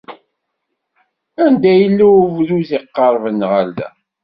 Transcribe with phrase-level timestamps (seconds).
[1.45, 3.89] Anda yella ubduz iqerben ɣer da?